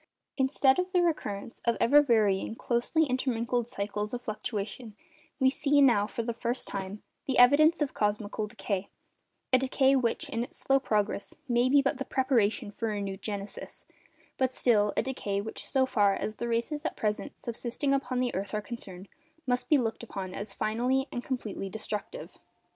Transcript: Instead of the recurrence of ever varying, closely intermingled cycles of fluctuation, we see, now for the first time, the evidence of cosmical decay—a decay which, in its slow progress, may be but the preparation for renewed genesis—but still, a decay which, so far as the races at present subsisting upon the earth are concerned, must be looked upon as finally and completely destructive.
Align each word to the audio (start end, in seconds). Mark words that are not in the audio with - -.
Instead 0.35 0.79
of 0.79 0.91
the 0.93 1.01
recurrence 1.03 1.61
of 1.65 1.77
ever 1.79 2.01
varying, 2.01 2.55
closely 2.55 3.05
intermingled 3.05 3.67
cycles 3.67 4.15
of 4.15 4.23
fluctuation, 4.23 4.95
we 5.39 5.47
see, 5.47 5.79
now 5.79 6.07
for 6.07 6.23
the 6.23 6.33
first 6.33 6.67
time, 6.67 7.03
the 7.27 7.37
evidence 7.37 7.83
of 7.83 7.93
cosmical 7.93 8.47
decay—a 8.47 9.57
decay 9.59 9.95
which, 9.95 10.27
in 10.29 10.43
its 10.43 10.57
slow 10.57 10.79
progress, 10.79 11.35
may 11.47 11.69
be 11.69 11.83
but 11.83 11.99
the 11.99 12.03
preparation 12.05 12.71
for 12.71 12.87
renewed 12.87 13.21
genesis—but 13.21 14.51
still, 14.51 14.91
a 14.97 15.03
decay 15.03 15.39
which, 15.39 15.69
so 15.69 15.85
far 15.85 16.15
as 16.15 16.37
the 16.37 16.47
races 16.47 16.83
at 16.83 16.95
present 16.97 17.33
subsisting 17.39 17.93
upon 17.93 18.19
the 18.19 18.33
earth 18.33 18.55
are 18.55 18.59
concerned, 18.63 19.07
must 19.45 19.69
be 19.69 19.77
looked 19.77 20.01
upon 20.01 20.33
as 20.33 20.51
finally 20.51 21.07
and 21.11 21.23
completely 21.23 21.69
destructive. 21.69 22.39